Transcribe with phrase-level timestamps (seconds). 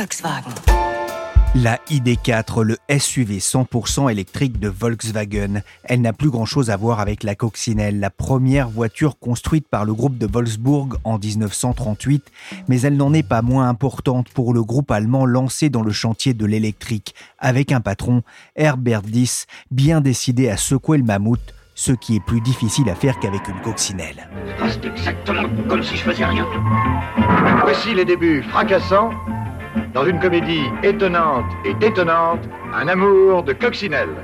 [0.00, 0.54] Volkswagen.
[1.54, 7.22] La ID4, le SUV 100% électrique de Volkswagen, elle n'a plus grand-chose à voir avec
[7.22, 12.24] la coccinelle, la première voiture construite par le groupe de Wolfsburg en 1938,
[12.68, 16.32] mais elle n'en est pas moins importante pour le groupe allemand lancé dans le chantier
[16.32, 18.22] de l'électrique, avec un patron,
[18.56, 23.18] Herbert Diess, bien décidé à secouer le mammouth, ce qui est plus difficile à faire
[23.18, 24.30] qu'avec une coccinelle.
[24.66, 26.46] C'est exactement comme si je faisais rien.
[27.64, 29.10] Voici les débuts fracassants
[29.94, 32.40] dans une comédie étonnante et détonnante,
[32.74, 34.16] un amour de coccinelle.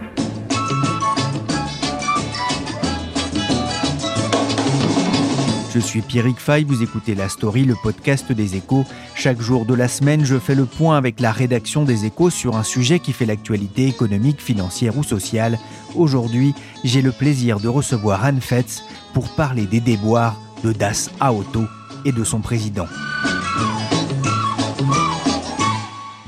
[5.74, 8.86] Je suis Pierrick Fay, vous écoutez La Story, le podcast des échos.
[9.14, 12.56] Chaque jour de la semaine, je fais le point avec la rédaction des échos sur
[12.56, 15.58] un sujet qui fait l'actualité économique, financière ou sociale.
[15.94, 21.64] Aujourd'hui, j'ai le plaisir de recevoir Anne Fetz pour parler des déboires de Das Auto
[22.06, 22.86] et de son président.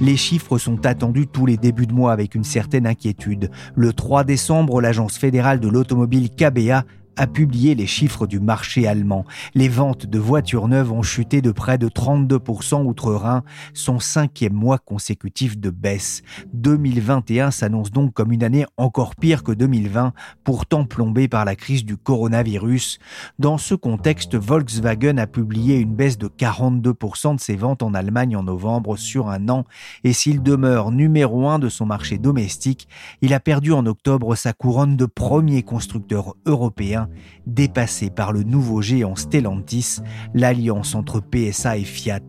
[0.01, 3.51] Les chiffres sont attendus tous les débuts de mois avec une certaine inquiétude.
[3.75, 6.85] Le 3 décembre, l'agence fédérale de l'automobile KBA
[7.19, 9.25] a publié les chiffres du marché allemand.
[9.55, 13.43] Les ventes de voitures neuves ont chuté de près de 32% outre-Rhin,
[13.75, 16.23] son cinquième mois consécutif de baisse.
[16.55, 20.13] 2021 s'annonce donc comme une année encore pire que 2020,
[20.45, 23.01] pourtant plombée par la crise du coronavirus.
[23.41, 28.37] Dans ce contexte, Volkswagen a publié une baisse de 42% de ses ventes en Allemagne
[28.37, 29.65] en novembre sur un an,
[30.05, 32.87] et s'il demeure numéro un de son marché domestique,
[33.23, 37.08] il a perdu en octobre sa couronne de premier constructeur européen
[37.47, 39.99] dépassé par le nouveau géant Stellantis,
[40.35, 42.21] l'alliance entre PSA et Fiat.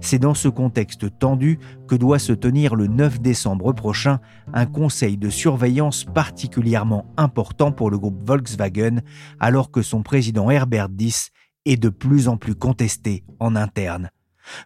[0.00, 4.20] C'est dans ce contexte tendu que doit se tenir le 9 décembre prochain
[4.52, 9.00] un conseil de surveillance particulièrement important pour le groupe Volkswagen,
[9.40, 11.30] alors que son président Herbert Diess
[11.64, 14.10] est de plus en plus contesté en interne.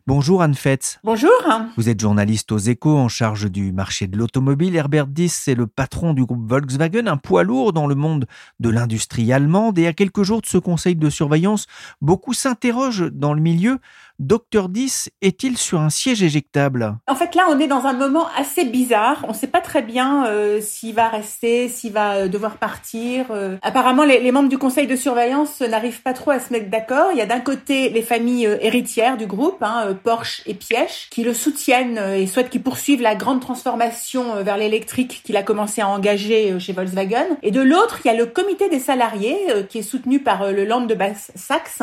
[0.06, 0.98] Bonjour Anne Fetz.
[1.04, 1.31] Bonjour.
[1.76, 4.76] Vous êtes journaliste aux échos en charge du marché de l'automobile.
[4.76, 8.26] Herbert Diess, c'est le patron du groupe Volkswagen, un poids lourd dans le monde
[8.60, 9.78] de l'industrie allemande.
[9.78, 11.66] Et à quelques jours de ce conseil de surveillance,
[12.00, 13.78] beaucoup s'interrogent dans le milieu.
[14.22, 16.97] Docteur 10 est-il sur un siège éjectable?
[17.09, 19.25] En fait, là, on est dans un moment assez bizarre.
[19.25, 23.27] On ne sait pas très bien euh, s'il va rester, s'il va euh, devoir partir.
[23.32, 23.56] Euh.
[23.62, 27.09] Apparemment, les, membres du conseil de surveillance n'arrivent pas trop à se mettre d'accord.
[27.11, 31.25] Il y a d'un côté les familles héritières du groupe, hein, Porsche et Piège, qui
[31.25, 35.88] le soutiennent et souhaitent qu'il poursuive la grande transformation vers l'électrique qu'il a commencé à
[35.88, 37.27] engager chez Volkswagen.
[37.43, 39.37] Et de l'autre, il y a le comité des salariés,
[39.69, 41.82] qui est soutenu par le Land de Basse-Saxe,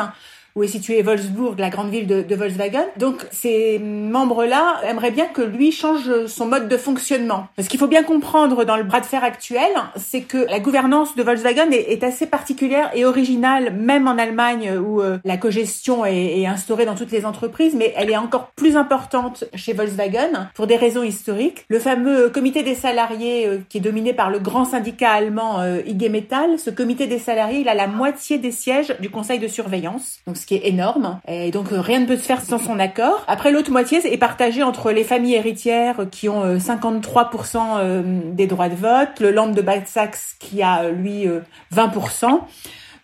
[0.60, 2.86] où est situé Wolfsburg, la grande ville de, Volkswagen.
[2.98, 7.48] Donc ces membres-là aimeraient bien que lui change son mode de fonctionnement.
[7.58, 11.16] Ce qu'il faut bien comprendre dans le bras de fer actuel, c'est que la gouvernance
[11.16, 16.40] de Volkswagen est, assez particulière et originale, même en Allemagne où euh, la cogestion est,
[16.40, 20.68] est, instaurée dans toutes les entreprises, mais elle est encore plus importante chez Volkswagen pour
[20.68, 21.66] des raisons historiques.
[21.70, 25.82] Le fameux comité des salariés euh, qui est dominé par le grand syndicat allemand euh,
[25.86, 29.48] IG Metall, ce comité des salariés, il a la moitié des sièges du conseil de
[29.48, 30.20] surveillance.
[30.50, 31.20] Qui est énorme.
[31.28, 33.24] Et donc euh, rien ne peut se faire sans son accord.
[33.28, 38.48] Après l'autre moitié est partagée entre les familles héritières qui ont 53% euh, euh, des
[38.48, 41.28] droits de vote, le Land de Bad-Saxe qui a lui
[41.72, 42.40] 20%.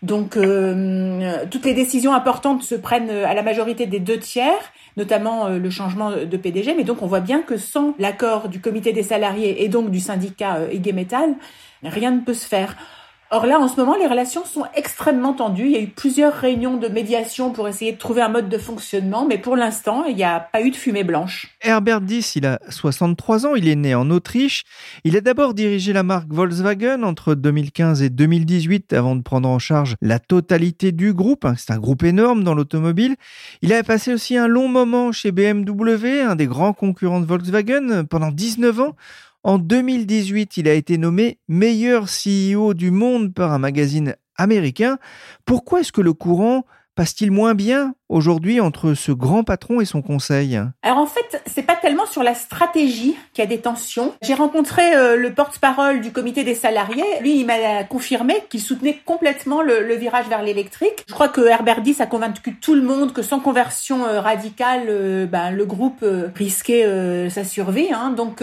[0.02, 0.36] Donc
[1.50, 6.10] toutes les décisions importantes se prennent à la majorité des deux tiers, notamment le changement
[6.10, 6.74] de PDG.
[6.76, 10.00] Mais donc on voit bien que sans l'accord du comité des salariés et donc du
[10.00, 11.34] syndicat IG Metall,
[11.84, 12.76] rien ne peut se faire.
[13.32, 15.64] Or là, en ce moment, les relations sont extrêmement tendues.
[15.64, 18.56] Il y a eu plusieurs réunions de médiation pour essayer de trouver un mode de
[18.56, 21.48] fonctionnement, mais pour l'instant, il n'y a pas eu de fumée blanche.
[21.60, 24.62] Herbert Diess, il a 63 ans, il est né en Autriche.
[25.02, 29.58] Il a d'abord dirigé la marque Volkswagen entre 2015 et 2018 avant de prendre en
[29.58, 31.44] charge la totalité du groupe.
[31.44, 33.16] Hein, c'est un groupe énorme dans l'automobile.
[33.60, 38.04] Il a passé aussi un long moment chez BMW, un des grands concurrents de Volkswagen,
[38.08, 38.96] pendant 19 ans.
[39.46, 44.98] En 2018, il a été nommé meilleur CEO du monde par un magazine américain.
[45.44, 46.64] Pourquoi est-ce que le courant
[46.96, 50.58] passe-t-il moins bien aujourd'hui entre ce grand patron et son conseil?
[50.82, 54.14] Alors en fait, c'est pas tellement sur la stratégie qu'il y a des tensions.
[54.22, 57.04] J'ai rencontré euh, le porte-parole du comité des salariés.
[57.20, 61.04] Lui, il m'a confirmé qu'il soutenait complètement le, virage vers l'électrique.
[61.08, 64.86] Je crois que Herbert Diss a convaincu tout le monde que sans conversion euh, radicale,
[64.88, 66.04] euh, ben, le groupe
[66.34, 66.86] risquait
[67.30, 67.92] sa survie.
[67.92, 68.10] Hein.
[68.10, 68.42] Donc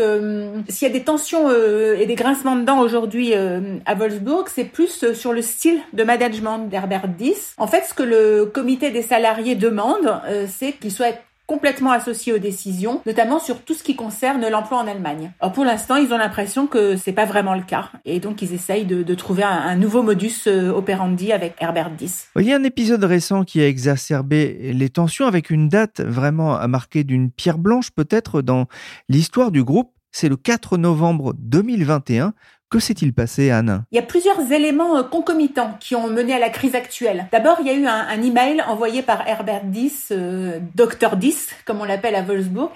[0.67, 5.13] s'il y a des tensions et des grincements de dents aujourd'hui à Wolfsburg, c'est plus
[5.13, 7.53] sur le style de management d'Herbert Diss.
[7.57, 12.31] En fait, ce que le comité des salariés demande, euh, c'est qu'il soit complètement associé
[12.31, 15.31] aux décisions, notamment sur tout ce qui concerne l'emploi en Allemagne.
[15.41, 18.53] Alors pour l'instant, ils ont l'impression que c'est pas vraiment le cas, et donc ils
[18.53, 22.27] essayent de, trouver un, nouveau modus euh, operandi avec Herbert Diss.
[22.37, 26.55] Il y a un épisode récent qui a exacerbé les tensions avec une date vraiment
[26.55, 28.67] à marquer d'une pierre blanche peut-être dans
[29.09, 29.91] l'histoire du groupe.
[30.11, 32.33] C'est le 4 novembre 2021
[32.73, 33.83] que s'est-il passé, Anne?
[33.91, 37.27] Il y a plusieurs éléments euh, concomitants qui ont mené à la crise actuelle.
[37.31, 41.81] D'abord, il y a eu un, email envoyé par Herbert Diss, euh, Dr Diss, comme
[41.81, 42.71] on l'appelle à Wolfsburg.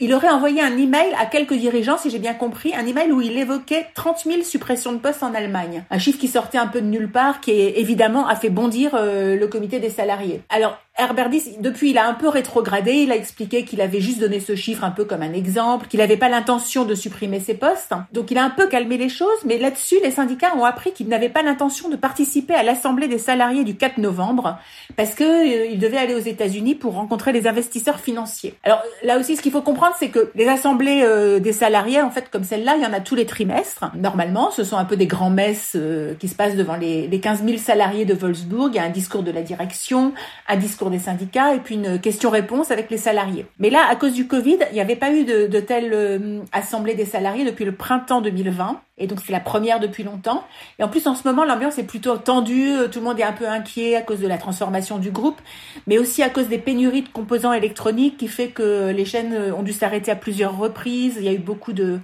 [0.00, 3.20] Il aurait envoyé un email à quelques dirigeants, si j'ai bien compris, un email où
[3.20, 5.84] il évoquait 30 000 suppressions de postes en Allemagne.
[5.90, 9.36] Un chiffre qui sortait un peu de nulle part, qui évidemment a fait bondir euh,
[9.36, 10.40] le comité des salariés.
[10.48, 12.92] Alors, Herbert Diss, depuis, il a un peu rétrogradé.
[12.92, 16.00] Il a expliqué qu'il avait juste donné ce chiffre un peu comme un exemple, qu'il
[16.00, 17.94] n'avait pas l'intention de supprimer ses postes.
[18.12, 21.08] Donc, il a un peu calmé les choses, mais là-dessus, les syndicats ont appris qu'il
[21.08, 24.58] n'avait pas l'intention de participer à l'assemblée des salariés du 4 novembre
[24.94, 28.54] parce que euh, il devait aller aux États-Unis pour rencontrer les investisseurs financiers.
[28.62, 32.10] Alors là aussi, ce qu'il faut comprendre, c'est que les assemblées euh, des salariés, en
[32.10, 33.86] fait, comme celle-là, il y en a tous les trimestres.
[33.96, 37.20] Normalement, ce sont un peu des grands messes euh, qui se passent devant les, les
[37.20, 38.70] 15 000 salariés de Wolfsburg.
[38.72, 40.12] Il y a un discours de la direction,
[40.48, 43.46] un discours des syndicats et puis une question-réponse avec les salariés.
[43.58, 46.94] Mais là, à cause du Covid, il n'y avait pas eu de, telle euh, assemblée
[46.94, 48.80] des salariés depuis le printemps 2020.
[48.98, 50.44] Et donc, c'est la première depuis longtemps.
[50.78, 52.72] Et en plus, en ce moment, l'ambiance est plutôt tendue.
[52.72, 55.40] Euh, tout le monde est un peu inquiet à cause de la transformation du groupe,
[55.86, 59.54] mais aussi à cause des pénuries de composants électroniques qui fait que les chaînes euh,
[59.54, 61.16] ont dû s'arrêter à plusieurs reprises.
[61.18, 61.98] Il y a eu beaucoup de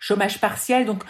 [0.00, 0.86] chômage partiel.
[0.86, 1.04] Donc,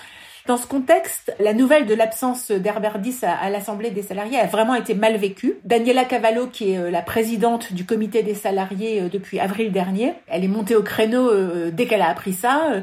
[0.46, 4.74] dans ce contexte, la nouvelle de l'absence d'Herbert Diss à, l'Assemblée des salariés a vraiment
[4.74, 5.54] été mal vécue.
[5.64, 10.14] Daniela Cavallo, qui est euh, la présidente du comité des salariés euh, depuis avril dernier,
[10.26, 12.82] elle est montée au créneau euh, dès qu'elle a appris ça.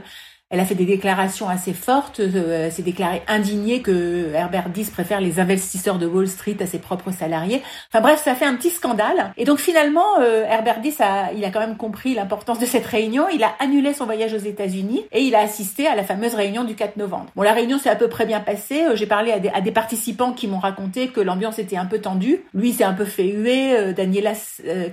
[0.50, 5.20] Elle a fait des déclarations assez fortes, euh, s'est déclarée indignée que Herbert Diss préfère
[5.20, 7.62] les investisseurs de Wall Street à ses propres salariés.
[7.92, 9.34] Enfin bref, ça fait un petit scandale.
[9.36, 12.86] Et donc finalement, euh, Herbert Diss a, il a quand même compris l'importance de cette
[12.86, 13.26] réunion.
[13.34, 16.64] Il a annulé son voyage aux États-Unis et il a assisté à la fameuse réunion
[16.64, 17.26] du 4 novembre.
[17.36, 18.86] Bon, la réunion s'est à peu près bien passée.
[18.86, 21.86] Euh, j'ai parlé à des, à des, participants qui m'ont raconté que l'ambiance était un
[21.86, 22.46] peu tendue.
[22.54, 23.94] Lui s'est un peu fait huer.
[23.94, 24.32] Daniela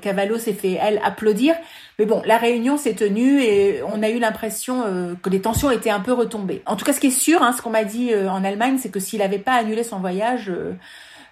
[0.02, 1.54] Cavallo s'est fait elle applaudir.
[1.98, 5.70] Mais bon, la réunion s'est tenue et on a eu l'impression euh, que les tensions
[5.70, 6.62] étaient un peu retombées.
[6.66, 8.78] En tout cas, ce qui est sûr, hein, ce qu'on m'a dit euh, en Allemagne,
[8.80, 10.72] c'est que s'il n'avait pas annulé son voyage, euh,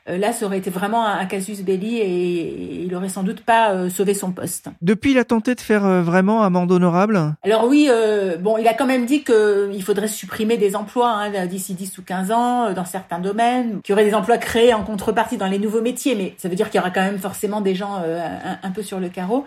[0.07, 4.15] là, ça aurait été vraiment un, casus belli et, il aurait sans doute pas sauvé
[4.15, 4.69] son poste.
[4.83, 7.35] Depuis, il a tenté de faire vraiment amende honorable?
[7.45, 7.89] Alors oui,
[8.41, 12.03] bon, il a quand même dit qu'il faudrait supprimer des emplois hein, d'ici 10 ou
[12.03, 15.61] 15 ans dans certains domaines, qu'il y aurait des emplois créés en contrepartie dans les
[15.61, 18.59] nouveaux métiers, mais ça veut dire qu'il y aura quand même forcément des gens un,
[18.61, 19.47] un peu sur le carreau.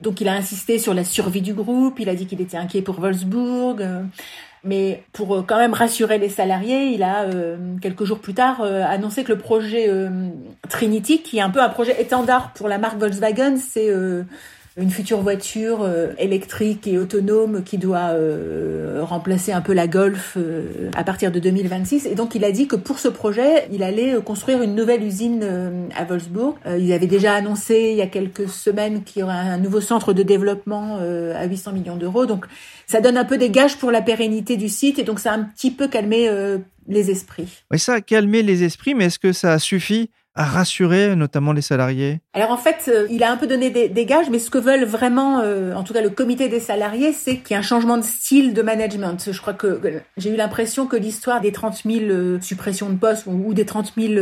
[0.00, 2.82] Donc il a insisté sur la survie du groupe, il a dit qu'il était inquiet
[2.82, 3.80] pour Wolfsburg.
[3.80, 4.02] Euh,
[4.62, 8.62] mais pour euh, quand même rassurer les salariés, il a euh, quelques jours plus tard
[8.62, 9.90] annoncé que le projet
[10.68, 13.90] Trinity, qui est un peu un projet étendard pour la marque Volkswagen, c'est
[14.76, 20.34] une future voiture euh, électrique et autonome qui doit euh, remplacer un peu la Golf
[20.36, 22.06] euh, à partir de 2026.
[22.06, 25.88] Et donc il a dit que pour ce projet, il allait construire une nouvelle usine
[25.96, 26.56] à Wolfsburg.
[26.78, 30.12] il avait déjà annoncé il y a quelques semaines qu'il y aurait un nouveau centre
[30.12, 32.26] de développement à 800 millions d'euros.
[32.26, 32.46] Donc
[32.86, 35.36] ça donne un peu des gages pour la pérennité du site et donc ça a
[35.36, 36.28] un petit peu calmé
[36.88, 37.64] les esprits.
[37.70, 41.52] Oui, ça a calmé les esprits, mais est-ce que ça a suffi à rassurer notamment
[41.52, 42.20] les salariés?
[42.32, 44.84] Alors en fait, euh, il a un peu donné des, gages, mais ce que veulent
[44.84, 47.96] vraiment, euh, en tout cas le comité des salariés, c'est qu'il y ait un changement
[47.96, 49.30] de style de management.
[49.30, 49.80] Je crois que,
[50.16, 53.92] j'ai eu l'impression que l'histoire des 30 000 euh, suppressions de postes ou, des 30
[53.96, 54.14] 000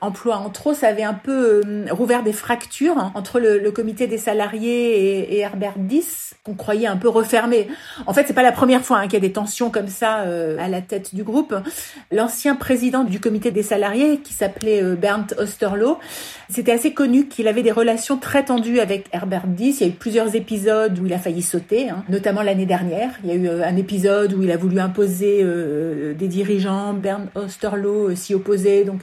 [0.00, 5.34] emplois en trop, ça avait un peu rouvert des fractures entre le, comité des salariés
[5.34, 7.68] et, Herbert Diss, qu'on croyait un peu refermé.
[8.06, 10.24] En fait, c'est pas la première fois hein, qu'il y a des tensions comme ça
[10.58, 11.54] à la tête du groupe.
[12.10, 15.98] L'ancien président du comité des salariés, qui s'appelait Bernd Osterloh.
[16.48, 19.80] C'était assez connu qu'il avait des relations très tendues avec Herbert Diss.
[19.80, 22.04] Il y a eu plusieurs épisodes où il a failli sauter, hein.
[22.08, 23.10] notamment l'année dernière.
[23.22, 26.94] Il y a eu euh, un épisode où il a voulu imposer euh, des dirigeants.
[26.94, 28.84] Bernd Osterloh euh, s'y opposait.
[28.84, 29.00] Donc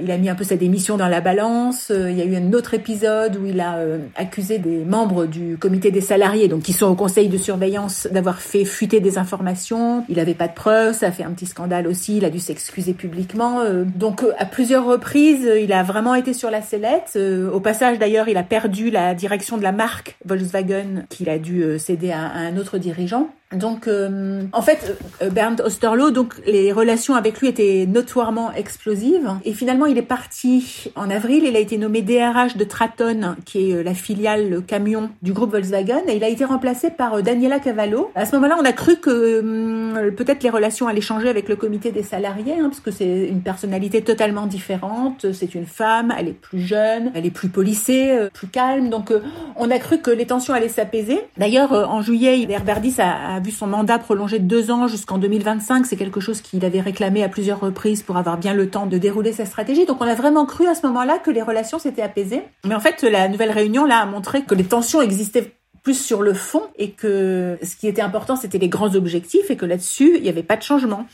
[0.00, 1.90] Il a mis un peu sa démission dans la balance.
[1.90, 5.26] Euh, il y a eu un autre épisode où il a euh, accusé des membres
[5.26, 9.18] du comité des salariés, donc qui sont au conseil de surveillance, d'avoir fait fuiter des
[9.18, 10.04] informations.
[10.08, 12.16] Il n'avait pas de preuves, ça a fait un petit scandale aussi.
[12.16, 13.60] Il a dû s'excuser publiquement.
[13.96, 17.18] Donc à plusieurs reprises, il a vraiment été sur la sellette.
[17.52, 21.78] Au passage d'ailleurs, il a perdu la direction de la marque Volkswagen qu'il a dû
[21.78, 23.30] céder à un autre dirigeant.
[23.54, 29.30] Donc, euh, en fait, euh, Bernd Osterloh, donc les relations avec lui étaient notoirement explosives.
[29.44, 31.44] Et finalement, il est parti en avril.
[31.44, 35.32] Il a été nommé DRH de Traton, qui est euh, la filiale le camion du
[35.32, 38.10] groupe Volkswagen, et il a été remplacé par Daniela Cavallo.
[38.14, 41.56] À ce moment-là, on a cru que hum, peut-être les relations allaient changer avec le
[41.56, 45.26] comité des salariés, hein, parce que c'est une personnalité totalement différente.
[45.32, 48.88] C'est une femme, elle est plus jeune, elle est plus polissée, plus calme.
[48.88, 49.12] Donc,
[49.56, 51.20] on a cru que les tensions allaient s'apaiser.
[51.36, 55.86] D'ailleurs, en juillet, Herbert a, a vu son mandat prolongé de deux ans jusqu'en 2025.
[55.86, 58.98] C'est quelque chose qu'il avait réclamé à plusieurs reprises pour avoir bien le temps de
[58.98, 59.84] dérouler sa stratégie.
[59.84, 62.42] Donc on a vraiment cru à ce moment-là que les relations s'étaient apaisées.
[62.64, 66.22] Mais en fait, la nouvelle réunion là a montré que les tensions existaient plus sur
[66.22, 70.16] le fond et que ce qui était important, c'était les grands objectifs et que là-dessus,
[70.16, 71.06] il n'y avait pas de changement.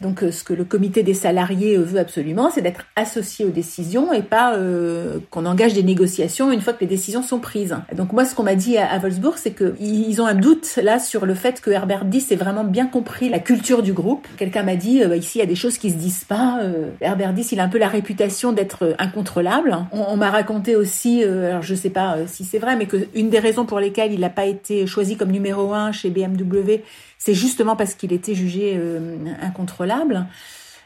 [0.00, 3.50] Donc euh, ce que le comité des salariés euh, veut absolument, c'est d'être associé aux
[3.50, 7.76] décisions et pas euh, qu'on engage des négociations une fois que les décisions sont prises.
[7.94, 11.26] Donc moi, ce qu'on m'a dit à, Wolfsburg, c'est qu'ils ont un doute là sur
[11.26, 14.26] le fait que Herbert Diss ait vraiment bien compris la culture du groupe.
[14.36, 16.60] Quelqu'un m'a dit bah, ici il y a des choses qui se disent pas.
[17.00, 19.76] Herbert Diss, il a un peu la réputation d'être incontrôlable.
[19.92, 23.38] On, m'a raconté aussi, alors je sais pas si c'est vrai, mais que une des
[23.38, 26.82] raisons pour lesquelles il n'a pas été choisi comme numéro un chez BMW,
[27.18, 30.26] c'est justement parce qu'il était jugé euh, incontrôlable.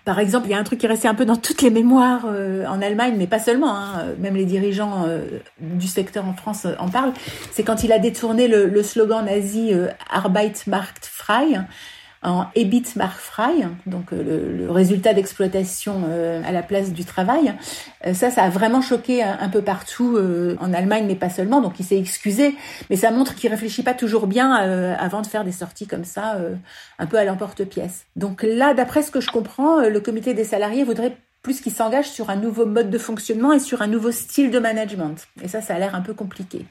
[0.04, 2.24] Par exemple, il y a un truc qui est un peu dans toutes les mémoires
[2.26, 6.66] euh, en Allemagne, mais pas seulement, hein, même les dirigeants euh, du secteur en France
[6.80, 7.12] en parlent,
[7.52, 9.72] c'est quand il a détourné le, le slogan nazi
[10.10, 11.60] Arbeit macht frei,
[12.22, 12.84] en EBIT
[13.16, 17.52] frei, donc euh, le, résultat d'exploitation euh, à la place du travail.
[18.06, 20.18] Euh, ça, ça a vraiment choqué un, peu partout
[20.60, 21.60] en Allemagne, mais pas seulement.
[21.60, 22.54] Donc il s'est excusé,
[22.90, 26.38] mais ça montre qu'il réfléchit pas toujours bien avant de faire des sorties comme ça,
[26.98, 28.06] un peu à l'emporte-pièce.
[28.16, 32.08] Donc là, d'après ce que je comprends, le comité des salariés voudrait plus qu'il s'engage
[32.08, 35.16] sur un nouveau mode de fonctionnement et sur un nouveau style de management.
[35.42, 36.64] Et ça, ça a l'air un peu compliqué.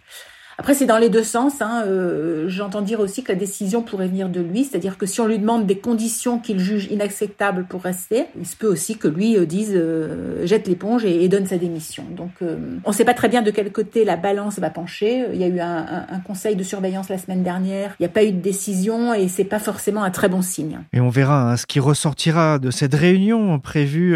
[0.61, 1.59] Après, c'est dans les deux sens.
[1.59, 1.85] Hein.
[1.87, 5.25] Euh, j'entends dire aussi que la décision pourrait venir de lui, c'est-à-dire que si on
[5.25, 9.35] lui demande des conditions qu'il juge inacceptables pour rester, il se peut aussi que lui
[9.35, 12.03] euh, dise euh, jette l'éponge et, donne sa démission.
[12.15, 15.25] Donc, on ne sait pas très bien de quel côté la balance va pencher.
[15.33, 17.95] Il y a eu un, conseil de surveillance la semaine dernière.
[17.99, 20.81] Il n'y a pas eu de décision et c'est pas forcément un très bon signe.
[20.93, 24.15] Et on verra hein, ce qui ressortira de cette réunion prévue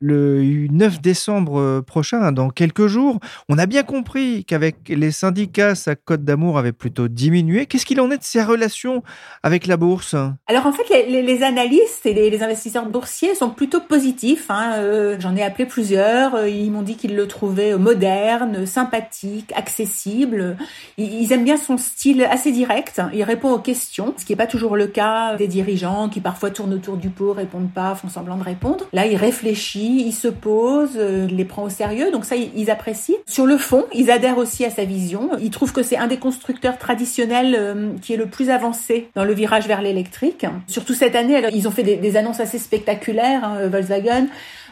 [0.00, 3.18] le 9 décembre prochain, dans quelques jours.
[3.50, 7.66] On a bien compris qu'avec les syndicats sa cote d'amour avait plutôt diminué.
[7.66, 9.02] Qu'est-ce qu'il en est de ses relations
[9.42, 10.14] avec la bourse?
[10.46, 14.46] Alors en fait, les, analystes et les, investisseurs boursiers sont plutôt positifs.
[14.48, 14.74] Hein.
[14.76, 16.34] Euh, j'en ai appelé plusieurs.
[16.34, 20.56] Euh, ils m'ont dit qu'ils le trouvaient moderne, sympathique, accessible.
[20.98, 23.00] Ils, aiment bien son style assez direct.
[23.12, 26.50] Il répond aux questions, ce qui n'est pas toujours le cas des dirigeants qui parfois
[26.50, 28.86] tournent autour du pot, répondent pas, font semblant de répondre.
[28.92, 32.10] Là, il réfléchit, il se pose, euh, il les prend au sérieux.
[32.12, 33.16] Donc ça, ils apprécient.
[33.26, 35.30] Sur le fond, ils adhèrent aussi à sa vision.
[35.40, 39.22] Ils trouvent que c'est un des constructeurs traditionnels euh, qui est le plus avancé dans
[39.22, 40.44] le virage vers l'électrique.
[40.66, 44.26] Surtout cette année, ils ont fait des, annonces assez spectaculaires, hein, Volkswagen.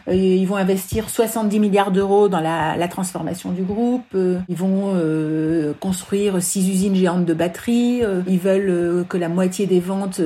[0.07, 4.05] Euh, ils vont investir 70 milliards d'euros dans la, la, transformation du groupe.
[4.15, 8.01] Euh, ils vont euh, construire six usines géantes de batteries.
[8.27, 10.21] Ils veulent que la moitié des ventes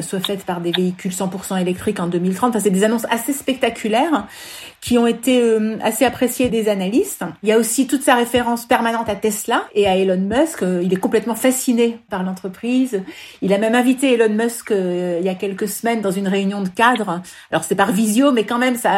[0.00, 2.50] soient faites par des véhicules 100% électriques en 2030.
[2.50, 4.26] Enfin, c'est des annonces assez spectaculaires
[4.80, 5.42] qui ont été
[5.82, 7.24] assez appréciées des analystes.
[7.42, 10.64] Il y a aussi toute sa référence permanente à Tesla et à Elon Musk.
[10.82, 13.02] Il est complètement fasciné par l'entreprise.
[13.42, 16.68] Il a même invité Elon Musk il y a quelques semaines dans une réunion de
[16.68, 17.22] cadre.
[17.50, 18.92] Alors c'est par visio, mais quand même ça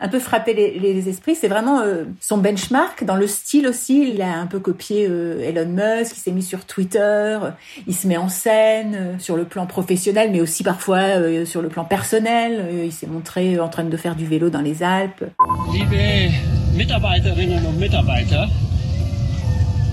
[0.00, 1.34] a un peu frappé les, esprits.
[1.34, 4.12] C'est vraiment euh, son benchmark dans le style aussi.
[4.14, 6.16] Il a un peu copié euh, Elon Musk.
[6.16, 6.98] Il s'est mis sur Twitter.
[6.98, 7.50] Euh,
[7.86, 11.02] il se met en scène sur le plan professionnel, mais aussi parfois
[11.44, 12.66] sur le plan personnel.
[12.84, 15.24] il s'est montré en train de faire du vélo dans les Alpes.
[15.72, 16.32] Liebe
[16.76, 18.48] Mitarbeiterinnen und Mitarbeiter,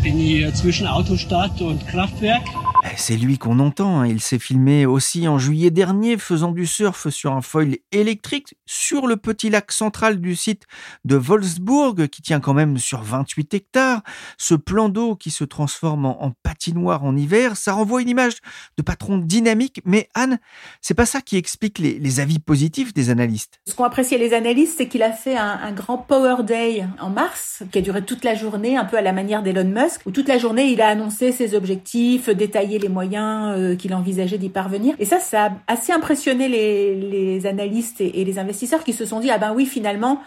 [0.04, 2.44] bin hier zwischen Autostadt und Kraftwerk.
[2.86, 4.00] Eh, c'est lui qu'on entend.
[4.00, 4.08] Hein.
[4.08, 9.06] Il s'est filmé aussi en juillet dernier faisant du surf sur un foil électrique sur
[9.06, 10.64] le petit lac central du site
[11.04, 14.02] de Wolfsburg qui tient quand même sur 28 hectares.
[14.38, 18.38] Ce plan d'eau qui se transforme en, patinoire en hiver, ça renvoie une image
[18.78, 19.82] de patron dynamique.
[19.84, 20.40] Mais Anne,
[20.82, 23.60] c'est pas ça qui explique les, avis positifs des analystes.
[23.68, 27.10] Ce qu'ont apprécié les analystes, c'est qu'il a fait un, un, grand Power Day en
[27.10, 30.12] mars qui a duré toute la journée, un peu à la manière d'Elon Musk, où
[30.12, 32.30] toute la journée il a annoncé ses objectifs
[32.78, 34.96] les moyens euh, qu'il envisageait d'y parvenir.
[35.00, 39.32] Et ça, ça a assez impressionné les, analystes et, les investisseurs qui se sont dit,
[39.32, 40.22] ah ben oui, finalement,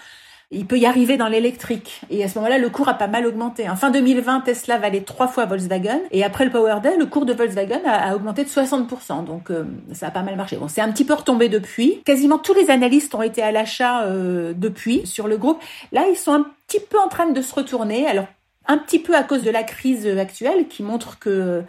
[0.50, 2.02] il peut y arriver dans l'électrique.
[2.10, 3.70] Et à ce moment-là, le cours a pas mal augmenté.
[3.70, 6.00] En fin 2020, Tesla valait trois fois Volkswagen.
[6.10, 9.24] Et après le Power Day, le cours de Volkswagen a, augmenté de 60%.
[9.24, 10.56] Donc euh, ça a pas mal marché.
[10.56, 12.02] Bon, c'est un petit peu retombé depuis.
[12.04, 15.58] Quasiment tous les analystes ont été à l'achat euh, depuis sur le groupe.
[15.90, 18.06] Là, ils sont un petit peu en train de se retourner.
[18.06, 18.26] Alors
[18.66, 21.62] un petit peu à cause de la crise actuelle qui montre que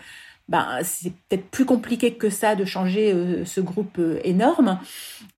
[0.50, 4.78] ben, c'est peut-être plus compliqué que ça de changer euh, ce groupe euh, énorme.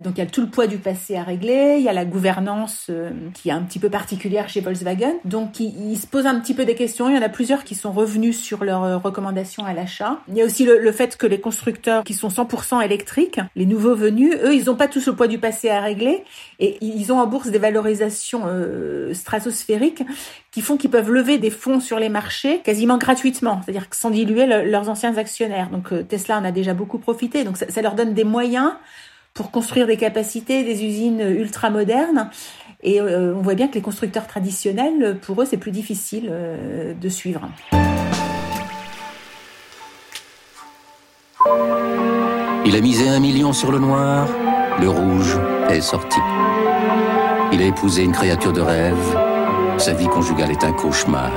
[0.01, 2.05] Donc il y a tout le poids du passé à régler, il y a la
[2.05, 5.13] gouvernance euh, qui est un petit peu particulière chez Volkswagen.
[5.23, 7.75] Donc il, se pose un petit peu des questions, il y en a plusieurs qui
[7.75, 10.21] sont revenus sur leurs recommandations à l'achat.
[10.27, 13.95] Il y a aussi le, fait que les constructeurs qui sont 100% électriques, les nouveaux
[13.95, 16.23] venus, eux, ils n'ont pas tous le poids du passé à régler
[16.59, 18.43] et ils ont en bourse des valorisations
[19.13, 20.03] stratosphériques
[20.55, 24.45] qui font qu'ils peuvent lever des fonds sur les marchés quasiment gratuitement, c'est-à-dire sans diluer
[24.45, 25.69] leurs anciens actionnaires.
[25.69, 28.71] Donc euh, Tesla en a déjà beaucoup profité, donc ça, leur donne des moyens
[29.33, 32.29] pour construire des capacités, des usines ultra modernes.
[32.83, 36.93] Et euh, on voit bien que les constructeurs traditionnels, pour eux, c'est plus difficile euh,
[36.93, 37.49] de suivre.
[42.65, 44.29] Il a misé un million sur le noir,
[44.79, 46.21] le rouge est sorti.
[47.51, 49.34] Il a épousé une créature de rêve,
[49.77, 51.31] sa vie conjugale est un cauchemar.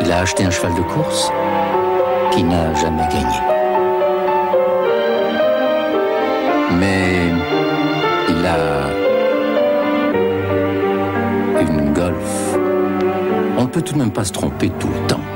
[0.00, 1.30] Il a acheté un cheval de course
[2.32, 3.40] qui n'a jamais gagné.
[6.80, 7.30] Mais
[8.28, 8.90] il a
[11.60, 12.56] une golf.
[13.58, 15.31] On ne peut tout de même pas se tromper tout le temps.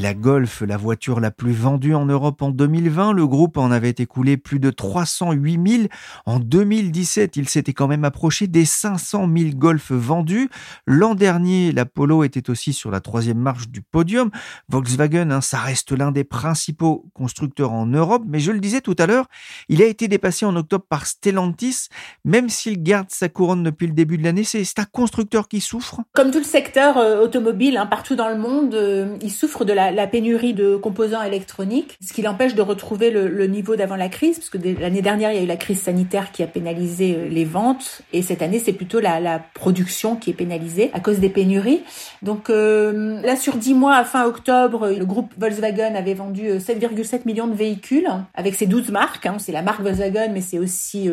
[0.00, 3.90] La Golf, la voiture la plus vendue en Europe en 2020, le groupe en avait
[3.90, 5.88] écoulé plus de 308 000.
[6.24, 10.48] En 2017, il s'était quand même approché des 500 000 Golf vendus.
[10.86, 14.30] L'an dernier, la Polo était aussi sur la troisième marche du podium.
[14.70, 18.96] Volkswagen, hein, ça reste l'un des principaux constructeurs en Europe, mais je le disais tout
[18.98, 19.26] à l'heure,
[19.68, 21.88] il a été dépassé en octobre par Stellantis,
[22.24, 24.44] même s'il garde sa couronne depuis le début de l'année.
[24.44, 26.00] C'est un constructeur qui souffre.
[26.14, 29.74] Comme tout le secteur euh, automobile, hein, partout dans le monde, euh, il souffre de
[29.74, 34.08] la la, pénurie de composants électroniques, ce qui l'empêche de retrouver le, niveau d'avant la
[34.08, 37.16] crise, parce que l'année dernière, il y a eu la crise sanitaire qui a pénalisé
[37.16, 41.18] euh, les ventes, et cette année, c'est plutôt la, production qui est pénalisée à cause
[41.18, 41.82] des pénuries.
[42.22, 47.14] Donc euh, là, sur 10 mois, à fin octobre, le groupe Volkswagen avait vendu 7,7
[47.14, 49.26] euh, millions de véhicules avec ses 12 marques.
[49.26, 49.36] Hein.
[49.38, 51.10] C'est la marque Volkswagen, mais c'est aussi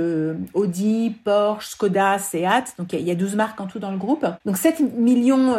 [0.54, 2.76] Audi, Porsche, Skoda, Seat.
[2.78, 4.26] Donc il y, a 12 marques en tout dans le groupe.
[4.46, 5.54] Donc 7 millions,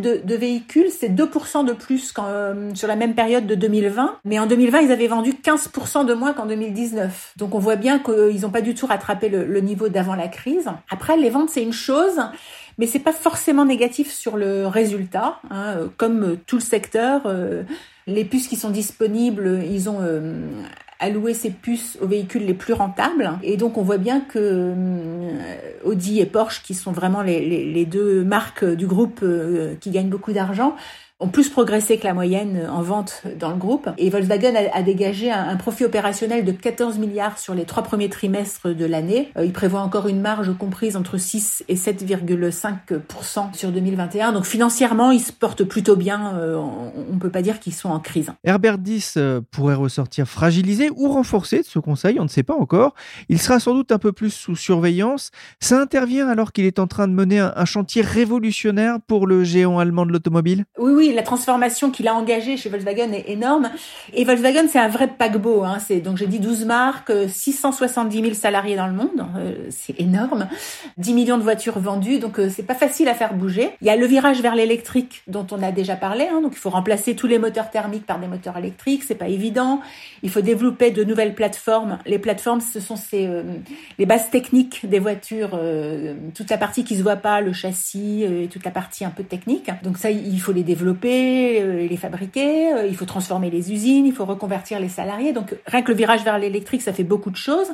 [0.00, 4.18] de, de véhicules, c'est 2% de plus qu'en euh, sur la même période de 2020.
[4.24, 7.34] Mais en 2020, ils avaient vendu 15% de moins qu'en 2019.
[7.36, 10.68] Donc on voit bien qu'ils n'ont pas du tout rattrapé le, niveau d'avant la crise.
[10.90, 12.20] Après, les ventes, c'est une chose
[12.78, 15.38] mais c'est pas forcément négatif sur le résultat.
[15.50, 15.90] Hein.
[15.98, 17.64] Comme tout le secteur, euh,
[18.06, 20.62] les puces qui sont disponibles, ils ont euh,
[20.98, 23.32] alloué ces puces aux véhicules les plus rentables.
[23.42, 24.72] Et donc on voit bien que
[25.84, 29.22] Audi et Porsche, qui sont vraiment les deux marques du groupe
[29.80, 30.74] qui gagnent beaucoup d'argent,
[31.22, 33.88] ont plus progressé que la moyenne en vente dans le groupe.
[33.96, 38.74] Et Volkswagen a, dégagé un, profit opérationnel de 14 milliards sur les trois premiers trimestres
[38.74, 39.30] de l'année.
[39.36, 44.32] Euh, il prévoit encore une marge comprise entre 6 et 7,5% sur 2021.
[44.32, 46.36] Donc financièrement, ils se portent plutôt bien.
[46.36, 48.32] Euh, on ne peut pas dire qu'ils sont en crise.
[48.44, 52.56] Herbert 10 euh, pourrait ressortir fragilisé ou renforcé de ce conseil, on ne sait pas
[52.56, 52.94] encore.
[53.28, 55.30] Il sera sans doute un peu plus sous surveillance.
[55.60, 59.44] Ça intervient alors qu'il est en train de mener un, un chantier révolutionnaire pour le
[59.44, 60.64] géant allemand de l'automobile?
[60.78, 63.70] Oui, oui, la transformation qu'il a engagée chez Volkswagen est énorme.
[64.14, 65.64] Et Volkswagen, c'est un vrai paquebot.
[65.64, 65.78] Hein.
[66.04, 70.48] Donc j'ai dit 12 marques, 670 000 salariés dans le monde, euh, c'est énorme.
[70.98, 73.70] 10 millions de voitures vendues, donc euh, c'est pas facile à faire bouger.
[73.80, 76.28] Il y a le virage vers l'électrique dont on a déjà parlé.
[76.32, 76.40] Hein.
[76.40, 79.80] Donc il faut remplacer tous les moteurs thermiques par des moteurs électriques, c'est pas évident.
[80.22, 81.98] Il faut développer de nouvelles plateformes.
[82.06, 83.42] Les plateformes, ce sont euh,
[83.98, 85.58] les bases techniques des voitures,
[86.34, 89.70] toute la partie qui se voit pas, le châssis toute la partie un peu technique.
[89.82, 94.06] Donc ça, il faut les développer euh, les fabriquer, euh, il faut transformer les usines,
[94.06, 95.32] il faut reconvertir les salariés.
[95.32, 97.70] Donc rien que le virage vers l'électrique, ça fait beaucoup de choses.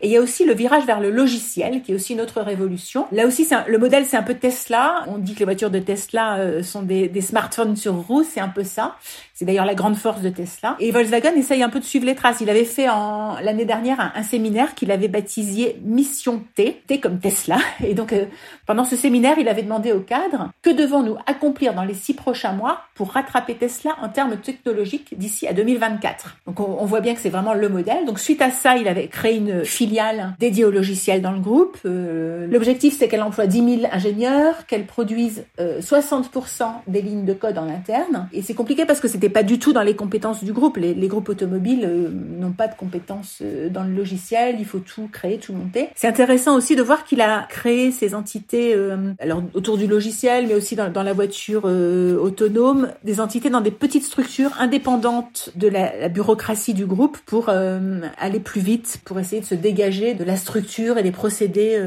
[0.00, 2.40] Et il y a aussi le virage vers le logiciel, qui est aussi une autre
[2.40, 3.06] révolution.
[3.12, 5.04] Là aussi, le modèle, c'est un peu Tesla.
[5.08, 8.40] On dit que les voitures de Tesla euh, sont des, des smartphones sur roues, c'est
[8.40, 8.96] un peu ça.
[9.40, 10.76] C'est d'ailleurs la grande force de Tesla.
[10.80, 12.42] Et Volkswagen essaye un peu de suivre les traces.
[12.42, 17.20] Il avait fait en l'année dernière un, séminaire qu'il avait baptisé Mission T, T comme
[17.20, 17.56] Tesla.
[17.82, 18.26] Et donc euh,
[18.66, 22.52] pendant ce séminaire, il avait demandé au cadre que devons-nous accomplir dans les six prochains
[22.52, 26.36] mois pour rattraper Tesla en termes technologiques d'ici à 2024.
[26.46, 28.04] Donc on, voit bien que c'est vraiment le modèle.
[28.04, 31.78] Donc suite à ça, il avait créé une filiale dédiée au logiciel dans le groupe.
[31.86, 37.32] Euh, l'objectif, c'est qu'elle emploie 10 000 ingénieurs, qu'elle produise 60% euh, des lignes de
[37.32, 38.28] code en interne.
[38.34, 40.76] Et c'est compliqué parce que c'était pas du tout dans les compétences du groupe.
[40.76, 44.56] Les, groupes automobiles euh, n'ont pas de compétences euh, dans le logiciel.
[44.58, 45.88] Il faut tout créer, tout monter.
[45.94, 48.76] C'est intéressant aussi de voir qu'il a créé ces entités,
[49.18, 54.04] alors autour du logiciel, mais aussi dans, la voiture autonome, des entités dans des petites
[54.04, 59.54] structures indépendantes de la, bureaucratie du groupe pour aller plus vite, pour essayer de se
[59.54, 61.80] dégager de la structure et des procédés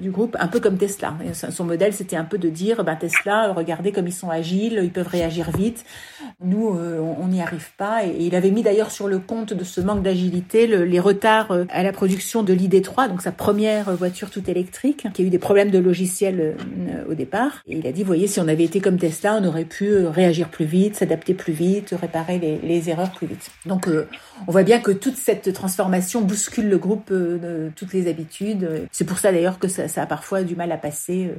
[0.00, 1.14] du groupe, un peu comme Tesla.
[1.32, 4.92] Son modèle, c'était un peu de dire, ben, Tesla, regardez comme ils sont agiles, ils
[4.92, 5.84] peuvent réagir vite.
[6.40, 8.04] Nous, euh, on n'y arrive pas.
[8.04, 11.64] Et il avait mis d'ailleurs sur le compte de ce manque d'agilité les retards euh,
[11.70, 15.38] à la production de l'ID3, donc sa première voiture toute électrique, qui a eu des
[15.38, 16.56] problèmes de logiciel
[16.88, 17.62] euh, au départ.
[17.66, 20.06] Et il a dit, vous voyez, si on avait été comme Tesla, on aurait pu
[20.06, 23.50] réagir plus vite, s'adapter plus vite, réparer les, erreurs plus vite.
[23.64, 23.88] Donc,
[24.46, 28.68] on voit bien que toute cette transformation bouscule le groupe de toutes les habitudes.
[28.92, 31.30] C'est pour ça d'ailleurs que ça, a parfois du mal à passer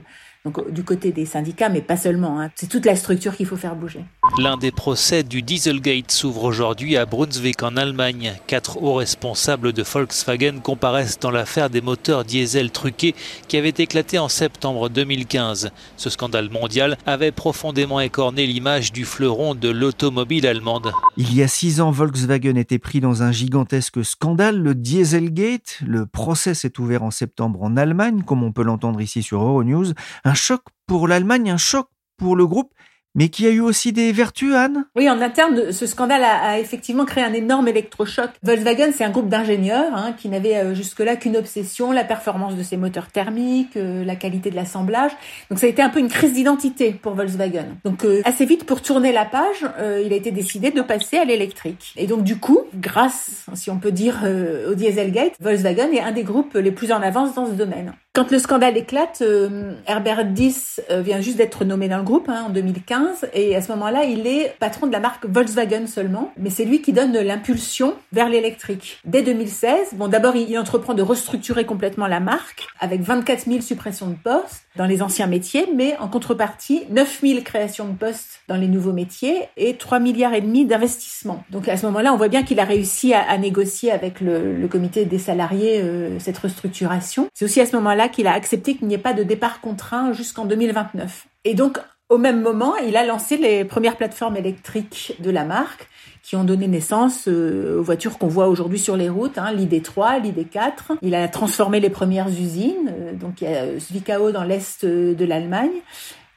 [0.69, 2.39] du côté des syndicats, mais pas seulement.
[2.39, 2.51] Hein.
[2.55, 4.05] C'est toute la structure qu'il faut faire bouger.
[4.37, 8.33] L'un des procès du Dieselgate s'ouvre aujourd'hui à Brunswick en Allemagne.
[8.47, 13.15] Quatre hauts responsables de Volkswagen comparaissent dans l'affaire des moteurs diesel truqués
[13.47, 15.71] qui avait éclaté en septembre 2015.
[15.95, 20.91] Ce scandale mondial avait profondément écorné l'image du fleuron de l'automobile allemande.
[21.15, 25.79] Il y a six ans, Volkswagen était pris dans un gigantesque scandale, le Dieselgate.
[25.85, 29.93] Le procès s'est ouvert en septembre en Allemagne, comme on peut l'entendre ici sur Euronews.
[30.25, 32.71] Un choc pour l'Allemagne, un choc pour le groupe
[33.15, 34.85] mais qui a eu aussi des vertus, Anne?
[34.95, 38.29] Oui, en interne, ce scandale a, effectivement créé un énorme électrochoc.
[38.43, 42.63] Volkswagen, c'est un groupe d'ingénieurs hein, qui n'avait euh, jusque-là qu'une obsession, la performance de
[42.63, 45.11] ses moteurs thermiques, euh, la qualité de l'assemblage.
[45.49, 47.65] Donc ça a été un peu une crise d'identité pour Volkswagen.
[47.85, 49.65] Donc euh, assez vite, pour tourner la page,
[50.03, 51.93] il a été décidé de passer à l'électrique.
[51.95, 54.19] Et donc du coup, grâce, si on peut dire,
[54.69, 57.93] au Dieselgate, Volkswagen est un des groupes les plus en avance dans ce domaine.
[58.15, 59.21] Quand le scandale éclate,
[59.87, 63.69] Herbert Diss vient juste d'être nommé dans le groupe hein, en 2015 et à ce
[63.73, 67.93] moment-là, il est patron de la marque Volkswagen seulement, mais c'est lui qui donne l'impulsion
[68.13, 68.99] vers l'électrique.
[69.03, 74.07] Dès 2016, bon d'abord il entreprend de restructurer complètement la marque avec 24 000 suppressions
[74.07, 78.55] de postes dans les anciens métiers, mais en contrepartie 9 000 créations de postes dans
[78.55, 81.43] les nouveaux métiers et 3 milliards et demi d'investissements.
[81.49, 85.05] Donc à ce moment-là, on voit bien qu'il a réussi à, négocier avec le, comité
[85.05, 87.27] des salariés euh, cette restructuration.
[87.33, 90.13] C'est aussi à ce moment-là qu'il a accepté qu'il n'y ait pas de départ contraint
[90.13, 91.27] jusqu'en 2029.
[91.43, 95.87] Et donc, au même moment, il a lancé les premières plateformes électriques de la marque
[96.21, 100.21] qui ont donné naissance euh, aux voitures qu'on voit aujourd'hui sur les routes, hein, l'ID3,
[100.21, 100.97] l'ID4.
[101.03, 105.25] Il a transformé les premières usines, euh, donc il y a Zwickau dans l'est de
[105.25, 105.81] l'Allemagne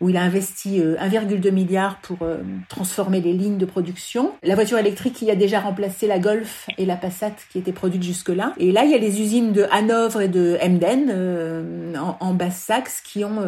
[0.01, 4.33] où il a investi 1,2 euh, milliard pour euh, transformer les lignes de production.
[4.43, 8.03] La voiture électrique qui a déjà remplacé la Golf et la Passat qui étaient produites
[8.03, 8.55] jusque-là.
[8.59, 13.01] Et là, il y a les usines de Hanovre et de Emden euh, en, Basse-Saxe
[13.01, 13.39] qui ont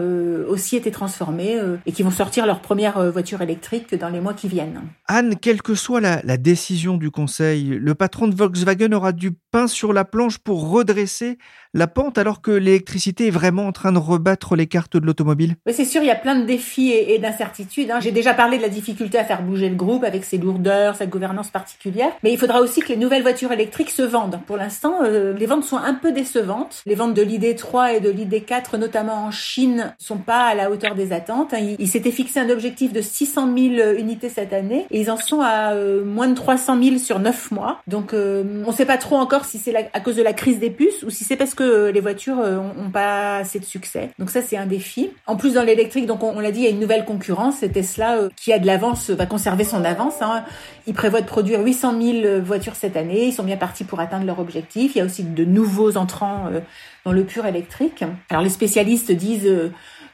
[0.49, 4.49] aussi été transformées et qui vont sortir leur première voiture électrique dans les mois qui
[4.49, 4.81] viennent.
[5.07, 9.33] Anne, quelle que soit la, la décision du Conseil, le patron de Volkswagen aura du
[9.53, 11.39] pain sur la planche pour redresser
[11.73, 15.57] la pente alors que l'électricité est vraiment en train de rebattre les cartes de l'automobile?
[15.67, 17.91] Oui, c'est sûr, il y a plein de défis et, d'incertitudes.
[17.91, 18.01] Hein.
[18.01, 21.07] J'ai déjà parlé de la difficulté à faire bouger le groupe avec ses lourdeurs, sa
[21.07, 22.13] gouvernance particulière.
[22.23, 24.41] Mais il faudra aussi que les nouvelles voitures électriques se vendent.
[24.47, 26.83] Pour l'instant, euh, les ventes sont un peu décevantes.
[26.87, 30.95] Les ventes de l'ID3 et de l'ID4, notamment en Chine, sont pas à la hauteur
[30.95, 31.55] des attentes.
[31.55, 31.75] Hein.
[31.79, 35.41] Ils, s'étaient fixé un objectif de 600 000 unités cette année et ils en sont
[35.41, 37.81] à euh, moins de 300 000 sur 9 mois.
[37.87, 40.59] Donc euh, on ne sait pas trop encore si c'est à cause de la crise
[40.59, 44.11] des puces ou si c'est parce que les voitures euh, ont, pas assez de succès.
[44.19, 45.11] Donc ça, c'est un défi.
[45.27, 47.57] En plus, dans l'électrique, donc on, l'a dit, il y a une nouvelle concurrence.
[47.59, 50.23] C'est Tesla euh, qui a de l'avance, va conserver son avance.
[50.23, 50.45] Hein.
[50.87, 53.27] Ils prévoient de produire 800 000 voitures cette année.
[53.27, 54.95] Ils sont bien partis pour atteindre leur objectif.
[54.95, 56.61] Il y a aussi de nouveaux entrants euh,
[57.05, 58.05] dans le pur électrique.
[58.29, 59.51] Alors les spécialistes disent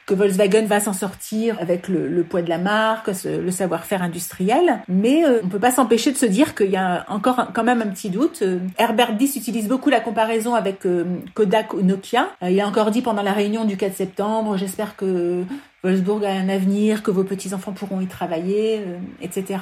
[0.07, 5.25] que Volkswagen va s'en sortir avec le, poids de la marque, le savoir-faire industriel, mais
[5.25, 7.87] euh, on peut pas s'empêcher de se dire qu'il y a encore quand même un
[7.87, 8.39] petit doute.
[8.41, 12.29] Euh, Herbert Diss utilise beaucoup la comparaison avec euh, Kodak ou Nokia.
[12.41, 15.43] il a encore dit pendant la réunion du 4 septembre, j'espère que
[15.83, 18.81] Wolfsburg a un avenir, que vos petits-enfants pourront y travailler,
[19.21, 19.59] etc.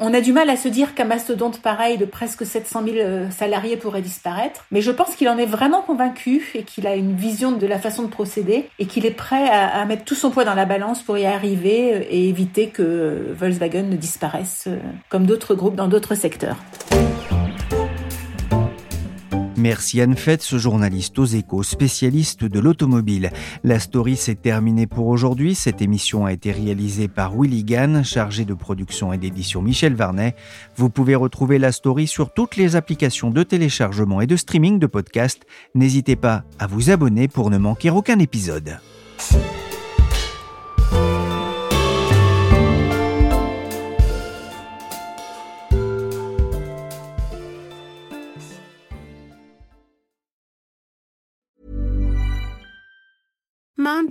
[0.00, 3.30] On a du mal à se dire qu'un mastodonte pareil de presque 700 000 euh,
[3.30, 7.14] salariés pourrait disparaître, mais je pense qu'il en est vraiment convaincu et qu'il a une
[7.14, 10.44] vision de la façon de procéder et qu'il est prêt à, mettre tout son poids
[10.44, 14.68] dans la balance pour y arriver euh, et éviter que euh, Volkswagen ne disparaisse
[15.08, 16.56] comme d'autres groupes dans d'autres secteurs.
[19.64, 23.30] Merci Anne ce journaliste aux échos, spécialiste de l'automobile.
[23.62, 25.54] La story s'est terminée pour aujourd'hui.
[25.54, 30.36] Cette émission a été réalisée par Willy Gann, chargé de production et d'édition Michel Varnet.
[30.76, 34.86] Vous pouvez retrouver la story sur toutes les applications de téléchargement et de streaming de
[34.86, 35.46] podcasts.
[35.74, 38.76] N'hésitez pas à vous abonner pour ne manquer aucun épisode.